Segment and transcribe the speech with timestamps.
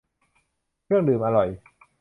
[0.85, 1.47] เครื่องดื่มอร่อย